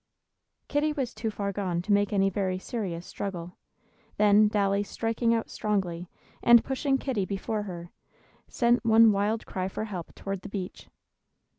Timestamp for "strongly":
5.47-6.09